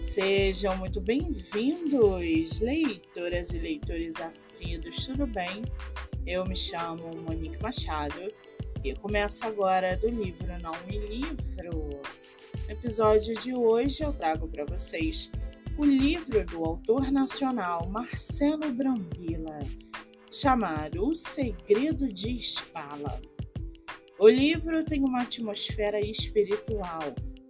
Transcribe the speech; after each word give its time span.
Sejam 0.00 0.78
muito 0.78 0.98
bem-vindos, 0.98 2.58
leitoras 2.58 3.52
e 3.52 3.58
leitores 3.58 4.18
assíduos, 4.18 5.04
tudo 5.04 5.26
bem? 5.26 5.62
Eu 6.26 6.42
me 6.46 6.56
chamo 6.56 7.14
Monique 7.18 7.62
Machado 7.62 8.32
e 8.82 8.94
começo 8.94 9.46
agora 9.46 9.98
do 9.98 10.08
livro 10.08 10.58
Não 10.62 10.72
Me 10.86 10.96
Livro. 10.96 12.00
No 12.64 12.70
episódio 12.70 13.34
de 13.40 13.54
hoje 13.54 14.02
eu 14.02 14.10
trago 14.14 14.48
para 14.48 14.64
vocês 14.64 15.30
o 15.76 15.84
livro 15.84 16.46
do 16.46 16.64
autor 16.64 17.12
nacional 17.12 17.86
Marcelo 17.90 18.72
Brambila, 18.72 19.58
chamado 20.32 21.10
O 21.10 21.14
Segredo 21.14 22.08
de 22.08 22.38
Spala. 22.38 23.20
O 24.18 24.26
livro 24.26 24.82
tem 24.82 25.04
uma 25.04 25.20
atmosfera 25.20 26.00
espiritual, 26.00 27.00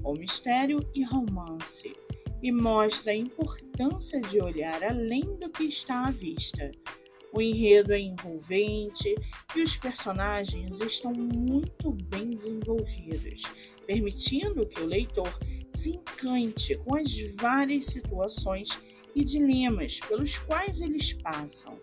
com 0.00 0.12
mistério 0.12 0.78
e 0.94 1.02
romance 1.02 2.05
e 2.42 2.52
mostra 2.52 3.12
a 3.12 3.16
importância 3.16 4.20
de 4.20 4.40
olhar 4.40 4.82
além 4.82 5.36
do 5.36 5.50
que 5.50 5.64
está 5.64 6.06
à 6.06 6.10
vista. 6.10 6.70
O 7.32 7.42
enredo 7.42 7.92
é 7.92 8.00
envolvente 8.00 9.14
e 9.54 9.60
os 9.60 9.76
personagens 9.76 10.80
estão 10.80 11.12
muito 11.12 11.92
bem 11.92 12.30
desenvolvidos, 12.30 13.42
permitindo 13.86 14.66
que 14.66 14.80
o 14.80 14.86
leitor 14.86 15.38
se 15.70 15.90
encante 15.90 16.76
com 16.78 16.96
as 16.96 17.14
várias 17.34 17.86
situações 17.86 18.80
e 19.14 19.24
dilemas 19.24 20.00
pelos 20.00 20.38
quais 20.38 20.80
eles 20.80 21.12
passam. 21.14 21.78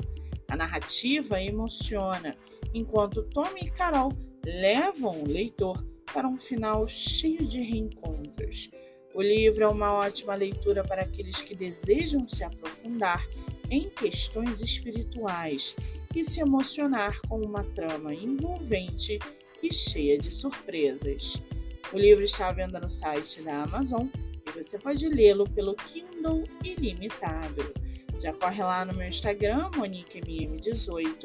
A 0.50 0.56
narrativa 0.56 1.42
emociona, 1.42 2.36
enquanto 2.74 3.24
Tommy 3.30 3.62
e 3.64 3.72
Carol 3.72 4.12
levam 4.46 5.22
o 5.22 5.28
leitor 5.28 5.84
para 6.14 6.28
um 6.28 6.38
final 6.38 6.88
cheio 6.88 7.46
de 7.48 7.62
reencontros. 7.62 8.70
O 9.14 9.22
livro 9.22 9.64
é 9.64 9.68
uma 9.68 9.94
ótima 9.94 10.34
leitura 10.34 10.84
para 10.84 11.04
aqueles 11.04 11.40
que 11.40 11.56
desejam 11.56 12.26
se 12.26 12.44
aprofundar 12.44 13.24
em 13.70 13.88
questões 13.90 14.60
espirituais 14.60 15.76
e 16.16 16.24
se 16.24 16.40
emocionar 16.40 17.22
com 17.28 17.40
uma 17.40 17.64
trama 17.64 18.14
envolvente 18.14 19.20
e 19.62 19.72
cheia 19.72 20.18
de 20.18 20.34
surpresas. 20.34 21.44
O 21.92 21.98
livro 21.98 22.24
está 22.24 22.50
à 22.50 22.52
venda 22.52 22.80
no 22.80 22.90
site 22.90 23.44
da 23.44 23.62
Amazon 23.62 24.08
e 24.48 24.52
você 24.52 24.80
pode 24.80 25.08
lê-lo 25.08 25.48
pelo 25.48 25.76
Kindle 25.76 26.44
Ilimitado. 26.64 27.72
Já 28.20 28.34
corre 28.34 28.64
lá 28.64 28.84
no 28.84 28.96
meu 28.96 29.08
Instagram, 29.08 29.70
MoniqueMM18. 29.72 31.24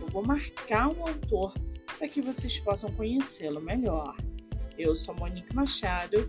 Eu 0.00 0.06
vou 0.06 0.24
marcar 0.24 0.88
o 0.88 1.00
autor 1.00 1.52
para 1.98 2.08
que 2.08 2.20
vocês 2.22 2.60
possam 2.60 2.92
conhecê-lo 2.92 3.60
melhor. 3.60 4.16
Eu 4.78 4.94
sou 4.94 5.14
Monique 5.16 5.54
Machado 5.54 6.28